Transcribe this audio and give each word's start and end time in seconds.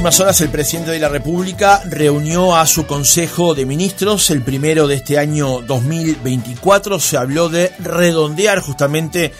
últimas 0.00 0.20
horas 0.20 0.40
el 0.40 0.48
presidente 0.48 0.92
de 0.92 0.98
la 0.98 1.10
República 1.10 1.82
reunió 1.84 2.56
a 2.56 2.66
su 2.66 2.86
Consejo 2.86 3.54
de 3.54 3.66
Ministros, 3.66 4.30
el 4.30 4.40
primero 4.40 4.88
de 4.88 4.94
este 4.94 5.18
año 5.18 5.60
2024. 5.60 6.98
Se 6.98 7.18
habló 7.18 7.50
de 7.50 7.70
redondear 7.80 8.60
justamente 8.60 9.30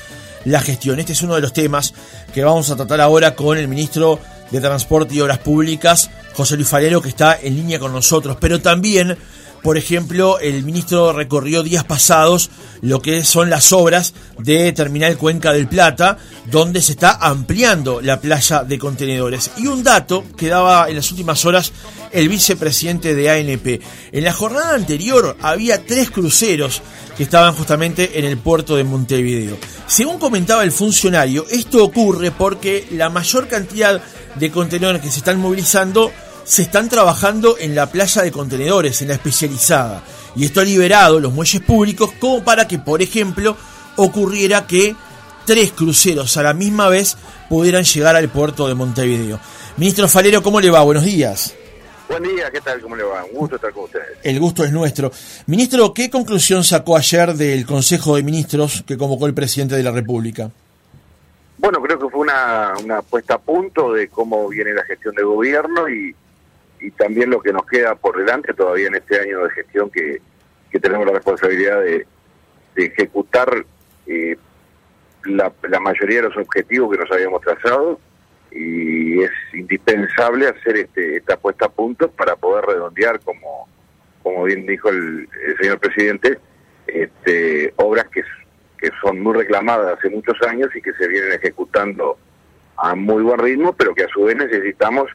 la 0.45 0.61
gestión. 0.61 1.01
Este 1.01 1.15
es 1.15 1.23
uno 1.23 1.35
de 1.35 1.41
los 1.41 1.54
temas 1.54 1.95
que 2.35 2.45
vamos 2.45 2.69
a 2.69 2.77
tratar 2.77 3.01
ahora 3.01 3.35
con 3.35 3.57
el 3.57 3.69
ministro 3.69 4.21
de 4.51 4.60
Transporte 4.60 5.15
y 5.15 5.23
Obras 5.23 5.38
Públicas, 5.38 6.10
José 6.35 6.56
Luis 6.56 6.69
Falero, 6.69 7.01
que 7.01 7.08
está 7.08 7.38
en 7.40 7.56
línea 7.56 7.79
con 7.79 7.95
nosotros. 7.95 8.37
Pero 8.38 8.61
también 8.61 9.17
por 9.63 9.77
ejemplo, 9.77 10.38
el 10.38 10.65
ministro 10.65 11.13
recorrió 11.13 11.63
días 11.63 11.85
pasados 11.85 12.51
lo 12.81 13.03
que 13.03 13.24
son 13.24 13.51
las 13.51 13.72
obras 13.72 14.15
de 14.38 14.72
Terminal 14.72 15.19
Cuenca 15.19 15.53
del 15.53 15.69
Plata, 15.69 16.16
donde 16.47 16.80
se 16.80 16.92
está 16.92 17.12
ampliando 17.20 18.01
la 18.01 18.20
playa 18.20 18.65
de 18.65 18.78
contenedores. 18.78 19.51
Y 19.59 19.66
un 19.66 19.83
dato 19.83 20.24
que 20.36 20.48
daba 20.48 20.88
en 20.88 20.96
las 20.96 21.10
últimas 21.10 21.45
horas 21.45 21.73
el 22.10 22.28
vicepresidente 22.28 23.14
de 23.14 23.30
ANP. 23.30 23.83
En 24.12 24.24
la 24.24 24.33
jornada 24.33 24.74
anterior 24.74 25.36
había 25.42 25.84
tres 25.84 26.11
cruceros 26.11 26.83
que 27.16 27.24
estaban 27.24 27.55
justamente 27.55 28.19
en 28.19 28.24
el 28.24 28.38
puerto 28.38 28.77
de 28.77 28.84
Montevideo. 28.84 29.58
Según 29.86 30.19
comentaba 30.19 30.64
el 30.64 30.72
funcionario, 30.72 31.45
esto 31.50 31.84
ocurre 31.84 32.30
porque 32.30 32.86
la 32.92 33.11
mayor 33.11 33.47
cantidad 33.47 34.00
de 34.36 34.50
contenedores 34.50 35.02
que 35.02 35.11
se 35.11 35.19
están 35.19 35.38
movilizando 35.38 36.11
se 36.50 36.62
están 36.62 36.88
trabajando 36.88 37.56
en 37.60 37.77
la 37.77 37.86
playa 37.86 38.22
de 38.22 38.32
contenedores, 38.32 39.00
en 39.02 39.08
la 39.08 39.14
especializada. 39.14 40.02
Y 40.34 40.45
esto 40.46 40.60
ha 40.60 40.64
liberado 40.64 41.20
los 41.20 41.32
muelles 41.32 41.62
públicos 41.62 42.10
como 42.18 42.42
para 42.42 42.66
que, 42.66 42.80
por 42.80 43.00
ejemplo, 43.00 43.56
ocurriera 43.95 44.66
que 44.66 44.96
tres 45.46 45.70
cruceros 45.70 46.36
a 46.36 46.42
la 46.42 46.52
misma 46.52 46.88
vez 46.88 47.16
pudieran 47.48 47.84
llegar 47.84 48.16
al 48.16 48.28
puerto 48.30 48.66
de 48.66 48.74
Montevideo. 48.74 49.38
Ministro 49.77 50.08
Falero, 50.08 50.42
¿cómo 50.42 50.60
le 50.60 50.70
va? 50.70 50.82
Buenos 50.82 51.05
días. 51.05 51.55
Buen 52.08 52.25
día, 52.25 52.50
¿qué 52.50 52.60
tal? 52.60 52.80
¿Cómo 52.80 52.97
le 52.97 53.05
va? 53.05 53.25
Un 53.27 53.38
gusto 53.38 53.55
estar 53.55 53.72
con 53.72 53.84
ustedes. 53.84 54.19
El 54.25 54.41
gusto 54.41 54.64
es 54.64 54.72
nuestro. 54.72 55.12
Ministro, 55.47 55.94
¿qué 55.94 56.10
conclusión 56.10 56.64
sacó 56.64 56.97
ayer 56.97 57.32
del 57.34 57.64
Consejo 57.64 58.16
de 58.16 58.25
Ministros 58.25 58.82
que 58.84 58.98
convocó 58.98 59.27
el 59.27 59.34
presidente 59.34 59.77
de 59.77 59.84
la 59.84 59.92
República? 59.92 60.50
Bueno, 61.58 61.80
creo 61.80 61.97
que 61.97 62.08
fue 62.08 62.22
una, 62.22 62.72
una 62.82 63.03
puesta 63.03 63.34
a 63.34 63.38
punto 63.38 63.92
de 63.92 64.08
cómo 64.08 64.48
viene 64.48 64.72
la 64.75 64.82
gestión 64.82 65.14
de 65.14 65.22
gobierno 65.22 65.88
y, 65.88 66.12
y 66.81 66.91
también 66.92 67.31
lo 67.31 67.41
que 67.41 67.53
nos 67.53 67.67
queda 67.67 67.95
por 67.95 68.17
delante 68.17 68.55
todavía 68.55 68.89
en 68.89 68.97
este 68.97 69.20
año 69.20 69.45
de 69.45 69.50
gestión 69.50 69.91
que, 69.91 70.20
tenemos 70.81 71.06
la 71.06 71.12
responsabilidad 71.12 71.81
de, 71.83 72.06
ejecutar 72.77 73.67
eh, 74.06 74.37
la, 75.25 75.53
mayoría 75.81 76.22
de 76.22 76.28
los 76.28 76.37
objetivos 76.39 76.92
que 76.92 77.03
nos 77.03 77.11
habíamos 77.11 77.42
trazado 77.42 78.00
y 78.50 79.20
es 79.20 79.31
indispensable 79.53 80.48
hacer 80.48 80.77
este, 80.77 81.17
esta 81.17 81.37
puesta 81.37 81.67
a 81.67 81.69
punto 81.69 82.11
para 82.11 82.37
poder 82.37 82.64
redondear, 82.64 83.20
como, 83.20 83.69
como 84.22 84.44
bien 84.44 84.65
dijo 84.65 84.89
el, 84.89 85.28
señor 85.61 85.78
presidente, 85.78 86.39
este, 86.87 87.75
obras 87.77 88.06
que, 88.09 88.22
que 88.78 88.91
son 89.03 89.20
muy 89.20 89.34
reclamadas 89.34 89.98
hace 89.98 90.09
muchos 90.09 90.41
años 90.48 90.75
y 90.75 90.81
que 90.81 90.92
se 90.94 91.06
vienen 91.06 91.33
ejecutando 91.33 92.17
a 92.77 92.94
muy 92.94 93.22
buen 93.22 93.39
ritmo, 93.39 93.75
pero 93.75 93.94
que 93.94 94.05
a 94.05 94.09
su 94.09 94.25
vez 94.25 94.37
necesitamos 94.37 95.11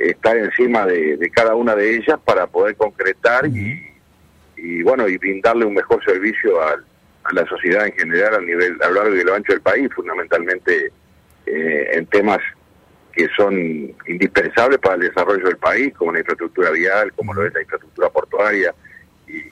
estar 0.00 0.36
encima 0.36 0.86
de, 0.86 1.30
cada 1.32 1.54
una 1.54 1.76
de 1.76 1.96
ellas 1.96 2.18
para 2.24 2.46
poder 2.46 2.74
concretar 2.76 3.46
y, 3.46 4.82
bueno 4.82 5.06
y 5.06 5.18
brindarle 5.18 5.66
un 5.66 5.74
mejor 5.74 6.02
servicio 6.04 6.60
a, 6.62 6.76
la 7.32 7.46
sociedad 7.46 7.86
en 7.86 7.92
general 7.92 8.34
a 8.34 8.40
nivel 8.40 8.76
a 8.82 8.88
lo 8.88 8.94
largo 8.94 9.14
y 9.16 9.20
a 9.20 9.24
lo 9.24 9.34
ancho 9.34 9.52
del 9.52 9.60
país 9.60 9.88
fundamentalmente 9.94 10.90
eh, 11.46 11.90
en 11.92 12.06
temas 12.06 12.38
que 13.12 13.28
son 13.36 13.54
indispensables 14.06 14.78
para 14.78 14.94
el 14.94 15.02
desarrollo 15.02 15.44
del 15.44 15.58
país 15.58 15.94
como 15.94 16.12
la 16.12 16.20
infraestructura 16.20 16.70
vial 16.70 17.12
como 17.12 17.34
lo 17.34 17.44
es 17.44 17.52
la 17.52 17.60
infraestructura 17.60 18.08
portuaria 18.08 18.74
y, 19.28 19.44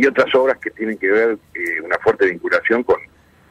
y 0.00 0.06
otras 0.06 0.34
obras 0.34 0.58
que 0.58 0.70
tienen 0.70 0.96
que 0.96 1.08
ver 1.08 1.38
eh, 1.54 1.80
una 1.84 1.98
fuerte 1.98 2.26
vinculación 2.26 2.82
con, 2.82 2.98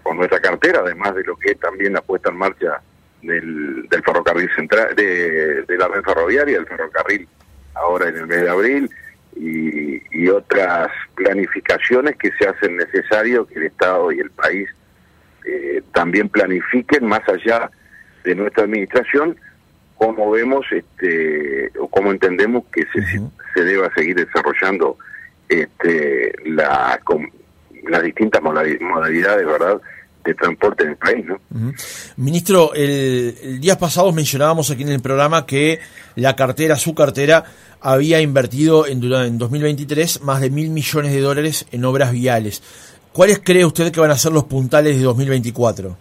con 0.02 0.18
nuestra 0.18 0.42
cartera 0.42 0.82
además 0.84 1.16
de 1.16 1.24
lo 1.24 1.38
que 1.38 1.52
es 1.52 1.60
también 1.60 1.94
la 1.94 2.02
puesta 2.02 2.32
en 2.32 2.38
marcha 2.38 2.82
del, 3.28 3.88
ferrocarril 4.04 4.50
central, 4.56 4.96
de, 4.96 5.66
la 5.78 5.88
red 5.88 6.02
ferroviaria, 6.04 6.58
del 6.58 6.68
ferrocarril 6.68 7.28
ahora 7.76 8.10
en 8.10 8.18
el 8.18 8.28
mes 8.28 8.42
de 8.42 8.50
abril, 8.50 8.90
y, 9.36 10.28
otras 10.30 10.90
planificaciones 11.16 12.16
que 12.18 12.32
se 12.38 12.48
hacen 12.48 12.76
necesario 12.76 13.46
que 13.46 13.60
el 13.60 13.68
Estado 13.68 14.12
y 14.12 14.20
el 14.20 14.30
país 14.32 14.68
eh, 15.46 15.82
también 15.94 16.28
planifiquen 16.28 17.06
más 17.06 17.22
allá 17.30 17.70
de 18.24 18.36
nuestra 18.36 18.66
administración 18.66 19.38
cómo 19.96 20.30
vemos 20.32 20.66
este 20.72 21.72
o 21.80 21.88
cómo 21.88 22.12
entendemos 22.12 22.66
que 22.72 22.86
se, 22.94 23.02
se 23.54 23.64
deba 23.64 23.92
seguir 23.96 24.16
desarrollando 24.16 24.98
este 25.50 26.34
la 26.46 27.00
las 27.88 28.04
distintas 28.04 28.42
modalidades 28.42 29.46
verdad 29.46 29.82
de 30.28 30.34
transporte 30.36 30.84
en 30.84 30.90
el 30.90 30.98
país. 30.98 31.26
¿no? 31.26 31.40
Ministro, 32.18 32.74
el, 32.74 33.60
día 33.60 33.78
pasado 33.78 34.12
mencionábamos 34.12 34.70
aquí 34.70 34.84
en 34.84 34.90
el 34.90 35.02
programa 35.02 35.46
que 35.46 35.80
la 36.16 36.36
cartera, 36.36 36.76
su 36.76 36.94
cartera, 36.94 37.46
había 37.80 38.20
invertido 38.20 38.86
en, 38.86 39.04
en 39.04 39.38
2023 39.38 40.22
más 40.24 40.42
de 40.42 40.50
mil 40.50 40.70
millones 40.70 41.14
de 41.14 41.22
dólares 41.22 41.66
en 41.72 41.86
obras 41.86 42.12
viales. 42.12 42.62
¿Cuáles 43.14 43.40
cree 43.40 43.66
usted 43.66 43.92
que 43.92 44.00
van 44.00 44.12
a 44.12 44.18
ser 44.18 44.34
los 44.34 44.44
puntales 44.44 44.98
de 44.98 45.04
2024? 45.04 45.98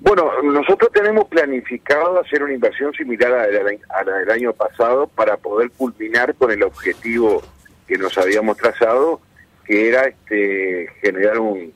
Bueno, 0.00 0.30
nosotros 0.42 0.90
tenemos 0.92 1.26
planificado 1.28 2.20
hacer 2.20 2.42
una 2.42 2.54
inversión 2.54 2.92
similar 2.94 3.32
a 3.32 4.04
la, 4.04 4.18
del 4.18 4.30
año 4.30 4.52
pasado 4.52 5.08
para 5.08 5.36
poder 5.36 5.70
culminar 5.72 6.34
con 6.36 6.50
el 6.50 6.62
objetivo 6.62 7.42
que 7.86 7.98
nos 7.98 8.16
habíamos 8.16 8.56
trazado, 8.56 9.20
que 9.66 9.88
era 9.88 10.04
este, 10.04 10.88
generar 11.02 11.38
un, 11.38 11.72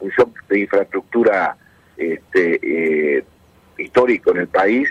shock 0.00 0.46
de 0.48 0.60
infraestructura 0.60 1.56
este, 1.96 2.60
eh, 2.62 3.24
histórico 3.78 4.30
en 4.32 4.38
el 4.38 4.48
país 4.48 4.88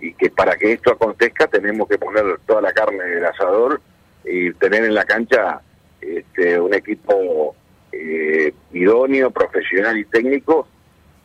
y 0.00 0.12
que 0.14 0.30
para 0.30 0.56
que 0.56 0.72
esto 0.72 0.92
acontezca 0.92 1.46
tenemos 1.46 1.88
que 1.88 1.98
poner 1.98 2.24
toda 2.46 2.62
la 2.62 2.72
carne 2.72 3.04
del 3.04 3.24
asador 3.24 3.80
y 4.24 4.52
tener 4.54 4.84
en 4.84 4.94
la 4.94 5.04
cancha 5.04 5.60
este, 6.00 6.60
un 6.60 6.74
equipo 6.74 7.54
eh, 7.92 8.52
idóneo, 8.72 9.30
profesional 9.30 9.98
y 9.98 10.04
técnico 10.04 10.68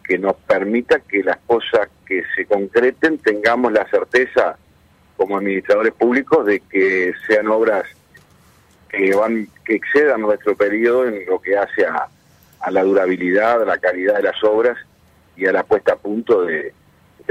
que 0.04 0.18
nos 0.18 0.36
permita 0.36 1.00
que 1.00 1.24
las 1.24 1.38
cosas 1.46 1.90
que 2.06 2.24
se 2.36 2.46
concreten 2.46 3.18
tengamos 3.20 3.72
la 3.72 3.88
certeza 3.90 4.58
como 5.18 5.38
administradores 5.38 5.94
públicos 5.94 6.46
de 6.46 6.60
que 6.60 7.14
sean 7.28 7.48
obras 7.48 7.86
que 8.90 9.14
van 9.16 9.48
que 9.66 9.76
excedan 9.76 10.22
nuestro 10.22 10.56
periodo 10.56 11.08
en 11.08 11.26
lo 11.26 11.42
que 11.42 11.58
hace 11.58 11.86
a, 11.86 12.08
a 12.64 12.72
la 12.72 12.84
durabilidad, 12.84 13.62
a 13.62 13.66
la 13.66 13.78
calidad 13.78 14.16
de 14.16 14.24
las 14.24 14.44
obras 14.44 14.78
y 15.36 15.46
a 15.46 15.52
la 15.52 15.64
puesta 15.64 15.94
a 15.94 15.98
punto 15.98 16.44
de, 16.44 16.74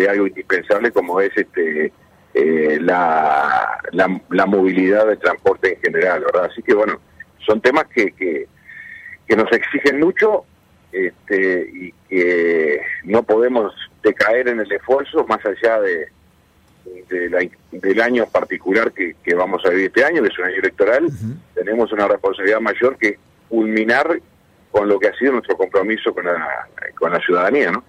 algo 0.09 0.27
indispensable 0.27 0.91
como 0.91 1.21
es 1.21 1.31
este 1.37 1.93
eh, 2.35 2.79
la, 2.81 3.79
la, 3.93 4.47
movilidad 4.47 5.07
de 5.07 5.17
transporte 5.17 5.75
en 5.75 5.81
general, 5.81 6.25
¿verdad? 6.25 6.49
Así 6.51 6.63
que 6.63 6.75
bueno, 6.75 6.99
son 7.47 7.61
temas 7.61 7.87
que, 7.95 8.13
que, 8.13 8.49
nos 9.37 9.51
exigen 9.53 9.99
mucho 10.01 10.45
este, 10.93 11.71
y 11.73 11.95
que 12.09 12.83
no 13.05 13.23
podemos 13.23 13.73
decaer 14.03 14.49
en 14.49 14.61
el 14.61 14.71
esfuerzo 14.71 15.25
más 15.27 15.41
allá 15.47 15.81
de, 15.81 16.09
del 17.71 18.01
año 18.03 18.27
particular 18.27 18.93
que, 18.93 19.15
vamos 19.35 19.65
a 19.65 19.71
vivir 19.71 19.87
este 19.87 20.05
año, 20.05 20.23
que 20.23 20.29
es 20.29 20.39
un 20.39 20.45
año 20.45 20.57
electoral, 20.57 21.09
tenemos 21.55 21.93
una 21.93 22.09
responsabilidad 22.09 22.61
mayor 22.61 22.99
que 22.99 23.19
culminar 23.49 24.21
con 24.73 24.89
lo 24.89 24.99
que 24.99 25.09
ha 25.09 25.17
sido 25.17 25.33
nuestro 25.33 25.57
compromiso 25.57 26.13
con 26.13 26.25
la, 26.25 26.67
con 26.99 27.13
la 27.13 27.21
ciudadanía, 27.21 27.71
¿no? 27.71 27.85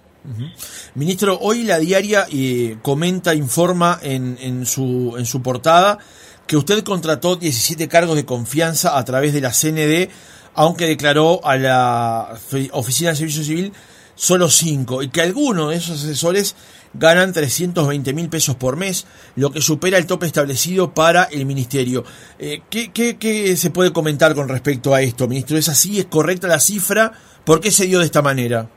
Ministro, 0.94 1.38
hoy 1.40 1.64
la 1.64 1.78
diaria 1.78 2.26
eh, 2.32 2.76
comenta, 2.80 3.34
informa 3.34 3.98
en, 4.02 4.38
en, 4.40 4.64
su, 4.64 5.16
en 5.18 5.26
su 5.26 5.42
portada 5.42 5.98
que 6.46 6.56
usted 6.56 6.82
contrató 6.82 7.36
17 7.36 7.88
cargos 7.88 8.16
de 8.16 8.24
confianza 8.24 8.96
a 8.96 9.04
través 9.04 9.34
de 9.34 9.40
la 9.40 9.50
CND, 9.50 10.10
aunque 10.54 10.86
declaró 10.86 11.40
a 11.44 11.56
la 11.56 12.38
Oficina 12.72 13.10
de 13.10 13.16
Servicio 13.16 13.42
Civil 13.42 13.72
solo 14.14 14.48
5, 14.48 15.02
y 15.02 15.08
que 15.08 15.22
algunos 15.22 15.70
de 15.70 15.76
esos 15.76 16.02
asesores 16.02 16.54
ganan 16.94 17.32
320 17.32 18.12
mil 18.12 18.28
pesos 18.28 18.56
por 18.56 18.76
mes, 18.76 19.06
lo 19.36 19.50
que 19.50 19.60
supera 19.60 19.98
el 19.98 20.06
tope 20.06 20.26
establecido 20.26 20.94
para 20.94 21.24
el 21.24 21.44
ministerio. 21.44 22.04
Eh, 22.38 22.62
¿qué, 22.70 22.90
qué, 22.92 23.56
se 23.56 23.70
puede 23.70 23.92
comentar 23.92 24.34
con 24.34 24.48
respecto 24.48 24.94
a 24.94 25.02
esto, 25.02 25.28
ministro? 25.28 25.56
¿Es 25.56 25.68
así? 25.68 25.98
¿Es 25.98 26.06
correcta 26.06 26.46
la 26.46 26.60
cifra? 26.60 27.12
¿Por 27.44 27.60
qué 27.60 27.70
se 27.70 27.86
dio 27.86 27.98
de 27.98 28.06
esta 28.06 28.22
manera? 28.22 28.68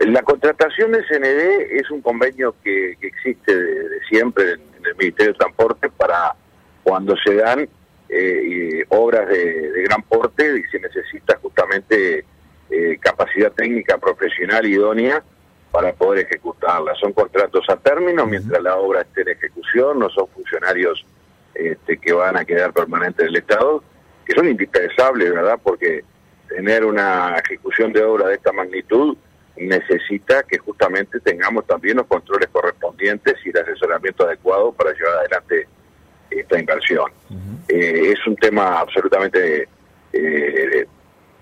La 0.00 0.22
contratación 0.22 0.92
de 0.92 1.02
CND 1.04 1.80
es 1.80 1.90
un 1.90 2.00
convenio 2.00 2.54
que, 2.62 2.96
existe 3.00 3.54
de, 3.54 4.00
siempre 4.08 4.52
en, 4.52 4.60
el 4.84 4.96
Ministerio 4.96 5.32
de 5.32 5.38
Transporte 5.38 5.88
para 5.88 6.34
cuando 6.82 7.16
se 7.16 7.36
dan 7.36 7.66
eh, 8.08 8.84
obras 8.88 9.26
de, 9.28 9.82
gran 9.84 10.02
porte 10.02 10.58
y 10.58 10.62
se 10.70 10.78
necesita 10.78 11.38
justamente 11.38 12.24
eh, 12.70 12.98
capacidad 13.00 13.50
técnica 13.52 13.96
profesional 13.96 14.66
idónea 14.66 15.22
para 15.74 15.92
poder 15.92 16.24
ejecutarla. 16.24 16.94
Son 16.94 17.12
contratos 17.12 17.64
a 17.68 17.76
término 17.76 18.24
mientras 18.26 18.62
la 18.62 18.76
obra 18.76 19.00
esté 19.00 19.22
en 19.22 19.30
ejecución, 19.30 19.98
no 19.98 20.08
son 20.08 20.28
funcionarios 20.28 21.04
este, 21.52 21.98
que 21.98 22.12
van 22.12 22.36
a 22.36 22.44
quedar 22.44 22.72
permanentes 22.72 23.22
en 23.22 23.30
el 23.30 23.36
Estado, 23.38 23.82
que 24.24 24.34
son 24.36 24.48
indispensables, 24.48 25.34
¿verdad? 25.34 25.58
Porque 25.60 26.04
tener 26.48 26.84
una 26.84 27.38
ejecución 27.44 27.92
de 27.92 28.04
obra 28.04 28.28
de 28.28 28.34
esta 28.34 28.52
magnitud 28.52 29.16
necesita 29.56 30.44
que 30.44 30.58
justamente 30.58 31.18
tengamos 31.18 31.66
también 31.66 31.96
los 31.96 32.06
controles 32.06 32.48
correspondientes 32.52 33.34
y 33.44 33.48
el 33.48 33.58
asesoramiento 33.58 34.26
adecuado 34.26 34.70
para 34.70 34.92
llevar 34.92 35.18
adelante 35.18 35.66
esta 36.30 36.56
inversión. 36.56 37.10
Eh, 37.66 38.12
es 38.12 38.24
un 38.28 38.36
tema 38.36 38.78
absolutamente 38.78 39.66
eh, 40.12 40.86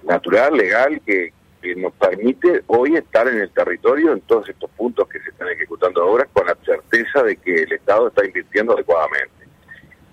natural, 0.04 0.56
legal, 0.56 1.02
que, 1.04 1.34
nos 1.76 1.92
permite 1.94 2.62
hoy 2.66 2.96
estar 2.96 3.28
en 3.28 3.38
el 3.38 3.50
territorio 3.50 4.12
en 4.12 4.20
todos 4.22 4.48
estos 4.48 4.70
puntos 4.70 5.08
que 5.08 5.20
se 5.20 5.30
están 5.30 5.48
ejecutando 5.48 6.02
ahora 6.02 6.26
con 6.32 6.46
la 6.46 6.56
certeza 6.64 7.22
de 7.22 7.36
que 7.36 7.62
el 7.62 7.72
Estado 7.72 8.08
está 8.08 8.24
invirtiendo 8.24 8.74
adecuadamente. 8.74 9.46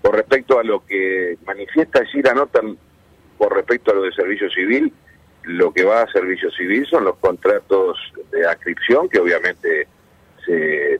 Con 0.02 0.14
respecto 0.14 0.60
a 0.60 0.64
lo 0.64 0.86
que 0.86 1.38
manifiesta 1.46 2.00
allí 2.00 2.22
la 2.22 2.34
nota, 2.34 2.62
con 3.38 3.50
respecto 3.52 3.92
a 3.92 3.96
lo 3.96 4.04
de 4.04 4.12
servicio 4.14 4.50
civil, 4.50 4.94
lo 5.44 5.74
que 5.74 5.84
va 5.84 6.04
a 6.04 6.12
servicio 6.12 6.52
civil 6.52 6.86
son 6.86 7.06
los 7.06 7.18
contratos 7.18 7.98
de 8.32 8.46
adscripción, 8.46 9.10
que 9.10 9.20
obviamente 9.20 9.88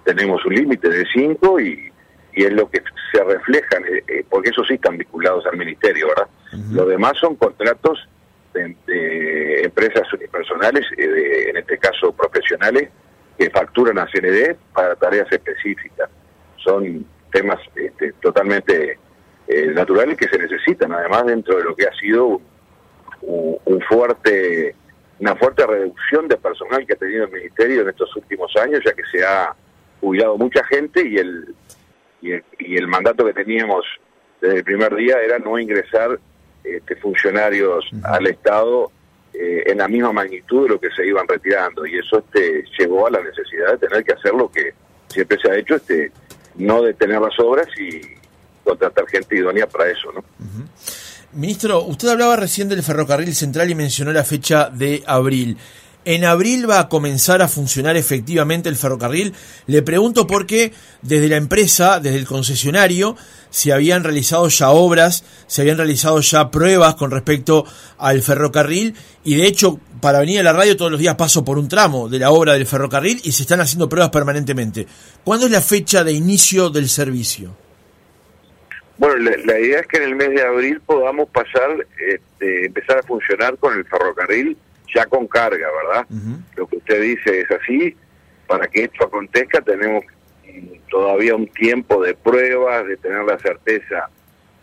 tenemos 0.04 0.46
un 0.46 0.54
límite 0.54 0.90
de 0.90 1.06
cinco 1.12 1.60
y, 1.60 1.92
es 2.34 2.54
lo 2.54 2.70
que 2.70 2.82
se 3.12 3.22
refleja, 3.22 3.78
eh, 3.80 4.04
eh, 4.08 4.24
porque 4.30 4.50
esos 4.50 4.66
sí 4.66 4.76
están 4.76 4.98
vinculados 4.98 5.46
al 5.46 5.58
ministerio, 5.58 6.08
¿verdad? 6.08 6.28
Lo 6.72 6.86
demás 6.86 7.18
son 7.18 7.36
contratos 7.36 8.08
de, 8.54 9.62
empresas 9.64 10.08
eh, 10.98 11.50
en 11.50 11.58
este 11.58 11.78
caso 11.78 12.12
profesionales, 12.12 12.90
que 13.38 13.50
facturan 13.50 13.98
a 14.00 14.08
CND 14.08 14.56
para 14.74 14.96
tareas 14.96 15.32
específicas. 15.32 16.10
Son 16.58 17.06
temas 17.32 17.60
este, 17.76 18.14
totalmente 18.14 18.98
naturales 19.74 20.16
que 20.16 20.28
se 20.28 20.38
necesitan, 20.38 20.92
además 20.92 21.26
dentro 21.26 21.58
de 21.58 21.64
lo 21.64 21.76
que 21.76 21.88
ha 21.88 21.94
sido 21.94 22.40
un, 23.22 23.82
fuerte 23.88 24.76
una 25.20 25.36
fuerte 25.36 25.66
reducción 25.66 26.28
de 26.28 26.38
personal 26.38 26.86
que 26.86 26.94
ha 26.94 26.98
tenido 26.98 27.26
el 27.26 27.32
ministerio 27.32 27.82
en 27.82 27.90
estos 27.90 28.16
últimos 28.16 28.56
años, 28.56 28.80
ya 28.86 28.94
que 28.94 29.04
se 29.12 29.26
ha 29.26 29.54
jubilado 30.00 30.38
mucha 30.38 30.64
gente 30.66 31.06
y 31.06 31.18
el, 31.18 31.56
y 32.22 32.78
el, 32.78 32.88
mandato 32.88 33.26
que 33.26 33.34
teníamos 33.34 33.86
desde 34.40 34.58
el 34.58 34.64
primer 34.64 34.96
día 34.96 35.22
era 35.22 35.38
no 35.40 35.60
ingresar 35.60 36.18
este, 36.64 36.96
funcionarios 36.96 37.86
al 38.04 38.28
Estado 38.28 38.92
eh, 39.34 39.64
en 39.68 39.78
la 39.78 39.88
misma 39.88 40.12
magnitud 40.12 40.64
de 40.64 40.70
lo 40.70 40.80
que 40.80 40.90
se 40.92 41.06
iban 41.06 41.28
retirando 41.28 41.86
y 41.86 41.98
eso 41.98 42.20
este, 42.20 42.64
llevó 42.78 43.08
a 43.08 43.12
la 43.12 43.22
necesidad 43.22 43.74
de 43.74 43.88
tener 43.88 44.04
que 44.04 44.14
hacer 44.14 44.34
lo 44.34 44.50
que 44.52 44.74
siempre 45.08 45.38
se 45.42 45.52
ha 45.52 45.56
hecho, 45.56 45.76
este, 45.76 46.12
no 46.56 46.82
detener 46.82 47.22
las 47.22 47.40
obras 47.40 47.68
y 47.80 48.02
contratar 48.64 49.08
gente 49.08 49.36
idónea 49.36 49.68
para 49.68 49.90
eso, 49.90 50.12
¿no? 50.12 50.24
Ministro, 51.32 51.84
usted 51.84 52.10
hablaba 52.10 52.36
recién 52.36 52.70
del 52.70 52.82
ferrocarril 52.82 53.36
central 53.36 53.70
y 53.70 53.76
mencionó 53.76 54.12
la 54.12 54.24
fecha 54.24 54.70
de 54.70 55.04
abril. 55.06 55.58
¿En 56.10 56.26
abril 56.26 56.68
va 56.68 56.80
a 56.80 56.90
comenzar 56.90 57.44
a 57.44 57.48
funcionar 57.48 57.96
efectivamente 57.96 58.68
el 58.68 58.78
ferrocarril? 58.78 59.32
Le 59.68 59.84
pregunto 59.84 60.26
porque 60.26 60.74
desde 61.04 61.28
la 61.28 61.36
empresa, 61.36 62.00
desde 62.00 62.18
el 62.18 62.26
concesionario, 62.26 63.16
se 63.52 63.74
habían 63.74 64.04
realizado 64.04 64.48
ya 64.48 64.72
obras, 64.72 65.24
se 65.46 65.62
habían 65.62 65.78
realizado 65.78 66.20
ya 66.22 66.50
pruebas 66.50 66.96
con 66.96 67.12
respecto 67.12 67.64
al 68.00 68.24
ferrocarril 68.24 68.96
y 69.24 69.36
de 69.36 69.46
hecho 69.46 69.80
para 70.02 70.22
venir 70.22 70.40
a 70.40 70.44
la 70.44 70.54
radio 70.54 70.76
todos 70.76 70.90
los 70.90 71.00
días 71.00 71.14
paso 71.14 71.46
por 71.46 71.60
un 71.60 71.70
tramo 71.70 72.10
de 72.10 72.18
la 72.18 72.32
obra 72.32 72.54
del 72.54 72.66
ferrocarril 72.66 73.22
y 73.24 73.32
se 73.32 73.44
están 73.44 73.62
haciendo 73.62 73.88
pruebas 73.88 74.10
permanentemente. 74.10 74.88
¿Cuándo 75.24 75.46
es 75.46 75.52
la 75.52 75.62
fecha 75.62 76.04
de 76.04 76.14
inicio 76.14 76.72
del 76.72 76.90
servicio? 76.90 77.56
Bueno, 78.98 79.16
la, 79.46 79.60
idea 79.60 79.82
es 79.82 79.86
que 79.86 79.98
en 79.98 80.04
el 80.06 80.16
mes 80.16 80.32
de 80.32 80.42
abril 80.42 80.82
podamos 80.88 81.30
pasar, 81.30 81.86
este, 82.00 82.66
empezar 82.66 82.98
a 82.98 83.04
funcionar 83.04 83.60
con 83.60 83.78
el 83.78 83.86
ferrocarril 83.86 84.58
ya 84.94 85.06
con 85.06 85.28
carga, 85.28 85.68
¿verdad? 85.84 86.08
Lo 86.56 86.68
que 86.68 86.78
usted 86.78 87.02
dice 87.02 87.42
es 87.42 87.52
así. 87.52 87.96
Para 88.48 88.68
que 88.68 88.86
esto 88.86 89.06
acontezca 89.06 89.62
tenemos 89.62 90.04
todavía 90.90 91.36
un 91.36 91.48
tiempo 91.48 92.02
de 92.04 92.16
pruebas, 92.16 92.88
de 92.88 92.98
tener 92.98 93.24
la 93.24 93.38
certeza 93.38 94.10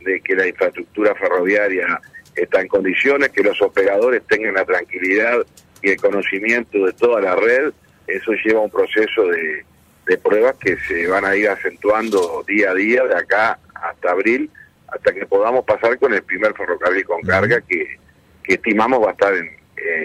de 0.00 0.20
que 0.20 0.34
la 0.34 0.46
infraestructura 0.46 1.14
ferroviaria 1.14 2.00
está 2.34 2.60
en 2.60 2.68
condiciones, 2.68 3.30
que 3.30 3.42
los 3.42 3.60
operadores 3.62 4.22
tengan 4.26 4.54
la 4.54 4.64
tranquilidad 4.64 5.38
y 5.82 5.90
el 5.90 6.00
conocimiento 6.00 6.84
de 6.84 6.92
toda 6.92 7.20
la 7.20 7.36
red. 7.36 7.72
Eso 8.06 8.32
lleva 8.44 8.60
un 8.60 8.70
proceso 8.70 9.26
de, 9.28 9.64
de 10.06 10.18
pruebas 10.18 10.56
que 10.56 10.76
se 10.78 11.06
van 11.08 11.24
a 11.24 11.34
ir 11.34 11.48
acentuando 11.48 12.44
día 12.46 12.70
a 12.70 12.74
día 12.74 13.04
de 13.04 13.16
acá 13.16 13.58
hasta 13.74 14.10
abril, 14.10 14.50
hasta 14.88 15.12
que 15.12 15.26
podamos 15.26 15.64
pasar 15.64 15.98
con 15.98 16.14
el 16.14 16.22
primer 16.22 16.54
ferrocarril 16.54 17.04
con 17.04 17.20
carga 17.22 17.60
que, 17.60 17.98
estimamos 18.44 19.04
va 19.04 19.08
a 19.08 19.12
estar 19.12 19.34
en, 19.34 19.50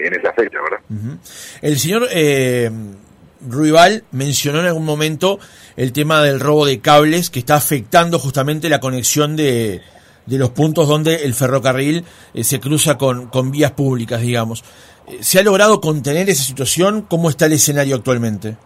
en 0.04 0.20
esa 0.20 0.32
fecha, 0.32 0.58
¿verdad? 0.62 1.18
El 1.60 1.78
señor 1.78 2.08
eh, 2.10 2.70
Ruibal 3.48 4.04
mencionó 4.12 4.60
en 4.60 4.66
algún 4.66 4.84
momento 4.84 5.38
el 5.76 5.92
tema 5.92 6.22
del 6.22 6.40
robo 6.40 6.66
de 6.66 6.80
cables 6.80 7.30
que 7.30 7.38
está 7.38 7.56
afectando 7.56 8.18
justamente 8.18 8.68
la 8.68 8.80
conexión 8.80 9.36
de, 9.36 9.82
de 10.26 10.38
los 10.38 10.50
puntos 10.50 10.88
donde 10.88 11.24
el 11.24 11.34
ferrocarril 11.34 12.04
eh, 12.34 12.44
se 12.44 12.60
cruza 12.60 12.98
con, 12.98 13.26
con 13.26 13.50
vías 13.50 13.72
públicas, 13.72 14.20
digamos. 14.20 14.64
Eh, 15.06 15.22
¿Se 15.22 15.40
ha 15.40 15.42
logrado 15.42 15.80
contener 15.80 16.28
esa 16.28 16.44
situación? 16.44 17.06
¿Cómo 17.08 17.28
está 17.28 17.46
el 17.46 17.52
escenario 17.52 17.96
actualmente? 17.96 18.56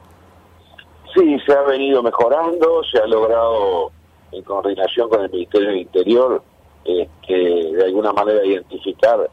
Sí, 1.14 1.38
se 1.46 1.52
ha 1.52 1.62
venido 1.62 2.02
mejorando, 2.02 2.82
se 2.90 2.98
ha 2.98 3.06
logrado 3.06 3.90
en 4.32 4.42
coordinación 4.42 5.08
con 5.08 5.22
el 5.22 5.30
Ministerio 5.30 5.68
del 5.68 5.78
Interior, 5.78 6.42
este, 6.84 7.32
de 7.32 7.84
alguna 7.84 8.12
manera 8.12 8.44
identificar 8.44 9.30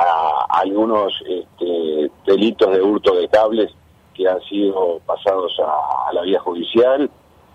a, 0.00 0.60
algunos 0.60 1.12
este, 1.26 2.10
delitos 2.26 2.72
de 2.72 2.82
hurto 2.82 3.14
de 3.14 3.28
cables 3.28 3.72
que 4.14 4.28
han 4.28 4.40
sido 4.42 5.00
pasados 5.06 5.56
a, 5.60 6.12
la 6.12 6.22
vía 6.22 6.40
judicial 6.40 7.10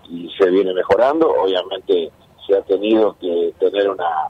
y 0.08 0.30
se 0.38 0.50
viene 0.50 0.72
mejorando. 0.72 1.28
Obviamente 1.28 2.10
se 2.46 2.56
ha 2.56 2.62
tenido 2.62 3.16
que 3.18 3.54
tener 3.58 3.90
una 3.90 4.28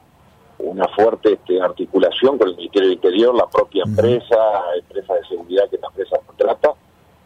una 0.59 0.89
fuerte 0.89 1.35
este, 1.35 1.61
articulación 1.61 2.39
con 2.39 2.49
el 2.49 2.57
Ministerio 2.57 2.89
del 2.89 2.97
Interior, 2.97 3.35
la 3.35 3.47
propia 3.47 3.83
empresa, 3.85 4.37
empresa 4.75 5.13
de 5.13 5.27
seguridad 5.27 5.69
que 5.69 5.77
la 5.77 5.89
empresa 5.89 6.17
contrata, 6.25 6.73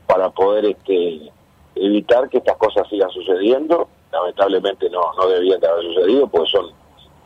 para 0.08 0.30
poder 0.30 0.64
este, 0.64 1.30
evitar 1.76 2.28
que 2.28 2.38
estas 2.38 2.56
cosas 2.56 2.88
sigan 2.88 3.08
sucediendo 3.10 3.88
lamentablemente 4.12 4.90
no, 4.90 5.12
no 5.16 5.28
debían 5.28 5.60
de 5.60 5.68
haber 5.68 5.84
sucedido, 5.84 6.26
porque 6.26 6.50
son 6.50 6.66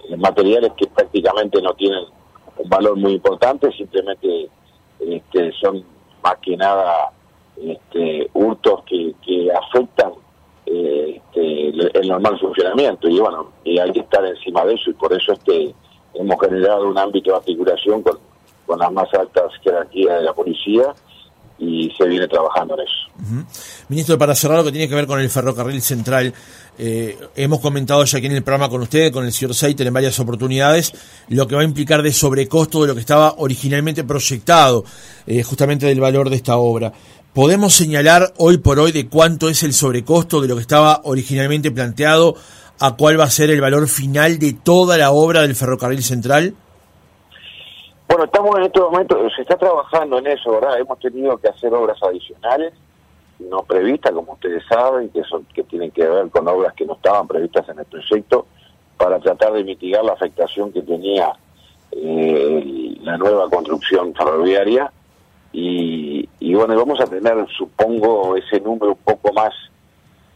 eh, 0.09 0.17
materiales 0.17 0.73
que 0.77 0.87
prácticamente 0.87 1.61
no 1.62 1.75
tienen 1.75 2.05
un 2.59 2.69
valor 2.69 2.97
muy 2.97 3.13
importante, 3.13 3.71
simplemente 3.73 4.49
este, 5.01 5.53
son 5.53 5.85
más 6.23 6.37
que 6.43 6.57
nada 6.57 7.11
este, 7.57 8.31
hurtos 8.33 8.83
que, 8.85 9.15
que 9.25 9.51
afectan 9.53 10.13
eh, 10.67 11.17
este, 11.17 11.99
el 11.99 12.09
normal 12.09 12.39
funcionamiento 12.39 13.09
y 13.09 13.19
bueno, 13.19 13.53
y 13.65 13.79
hay 13.79 13.93
que 13.93 14.01
estar 14.01 14.25
encima 14.25 14.65
de 14.65 14.75
eso 14.75 14.91
y 14.91 14.95
por 14.95 15.13
eso 15.13 15.33
este 15.33 15.75
hemos 16.15 16.41
generado 16.41 16.89
un 16.89 16.97
ámbito 16.97 17.31
de 17.31 17.37
articulación 17.37 18.03
con, 18.03 18.19
con 18.67 18.79
las 18.79 18.93
más 18.93 19.13
altas 19.15 19.53
jerarquías 19.63 20.19
de 20.19 20.25
la 20.25 20.33
policía 20.33 20.95
y 21.59 21.91
se 21.91 22.07
viene 22.07 22.29
trabajando 22.29 22.75
en 22.75 22.81
eso. 22.81 23.04
Ministro, 23.88 24.19
para 24.19 24.35
cerrar 24.35 24.59
lo 24.59 24.64
que 24.64 24.73
tiene 24.73 24.88
que 24.88 24.95
ver 24.95 25.07
con 25.07 25.21
el 25.21 25.31
ferrocarril 25.31 25.81
central, 25.83 26.33
eh, 26.78 27.16
hemos 27.37 27.61
comentado 27.61 28.04
ya 28.04 28.19
aquí 28.19 28.26
en 28.26 28.33
el 28.33 28.43
programa 28.43 28.69
con 28.69 28.83
usted, 28.83 29.12
con 29.12 29.25
el 29.25 29.33
señor 29.33 29.54
Seiter 29.54 29.87
en 29.87 29.95
varias 29.95 30.19
oportunidades, 30.19 30.93
lo 31.28 31.47
que 31.47 31.54
va 31.54 31.62
a 31.62 31.64
implicar 31.64 32.02
de 32.02 32.12
sobrecosto 32.12 32.83
de 32.83 32.88
lo 32.88 32.95
que 32.95 33.00
estaba 33.00 33.35
originalmente 33.38 34.04
proyectado, 34.04 34.85
eh, 35.26 35.43
justamente 35.43 35.87
del 35.87 36.00
valor 36.00 36.31
de 36.31 36.37
esta 36.37 36.57
obra. 36.57 36.93
¿Podemos 37.33 37.75
señalar 37.75 38.33
hoy 38.38 38.59
por 38.59 38.78
hoy 38.78 38.93
de 38.93 39.09
cuánto 39.09 39.49
es 39.49 39.62
el 39.62 39.73
sobrecosto 39.73 40.40
de 40.40 40.49
lo 40.49 40.54
que 40.54 40.62
estaba 40.62 41.00
originalmente 41.04 41.71
planteado 41.71 42.37
a 42.81 42.97
cuál 42.97 43.19
va 43.19 43.25
a 43.25 43.31
ser 43.31 43.50
el 43.50 43.61
valor 43.61 43.88
final 43.88 44.38
de 44.38 44.52
toda 44.52 44.97
la 44.97 45.11
obra 45.11 45.43
del 45.43 45.54
ferrocarril 45.54 46.02
central? 46.02 46.54
Bueno, 48.09 48.25
estamos 48.25 48.57
en 48.59 48.64
este 48.64 48.81
momento, 48.81 49.16
se 49.35 49.43
está 49.43 49.57
trabajando 49.57 50.19
en 50.19 50.28
eso, 50.28 50.52
¿verdad? 50.52 50.78
Hemos 50.78 50.99
tenido 51.00 51.37
que 51.38 51.49
hacer 51.49 51.73
obras 51.75 51.99
adicionales, 52.02 52.73
no 53.49 53.63
previstas, 53.63 54.13
como 54.13 54.33
ustedes 54.33 54.65
saben, 54.67 55.09
que 55.11 55.23
son 55.25 55.45
que 55.55 55.63
tienen 55.65 55.91
que 55.91 56.07
ver 56.07 56.29
con 56.31 56.47
obras 56.49 56.75
que 56.75 56.85
no 56.85 56.95
estaban 56.95 57.27
previstas 57.27 57.69
en 57.69 57.79
el 57.79 57.85
proyecto, 57.85 58.47
para 58.97 59.19
tratar 59.19 59.53
de 59.53 59.65
mitigar 59.65 60.05
la 60.05 60.13
afectación 60.13 60.73
que 60.73 60.83
tenía 60.83 61.33
eh, 61.91 62.97
la 63.03 63.17
nueva 63.17 63.49
construcción 63.51 64.15
ferroviaria. 64.15 64.91
Y, 65.53 66.29
bueno, 66.55 66.77
vamos 66.77 67.01
a 67.01 67.07
tener, 67.07 67.47
supongo, 67.57 68.37
ese 68.37 68.61
número 68.61 68.93
un 68.93 68.99
poco 68.99 69.33
más 69.33 69.53